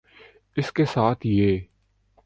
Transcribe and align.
اس 0.57 0.71
کے 0.71 0.85
ساتھ 0.85 1.27
یہ 1.27 1.59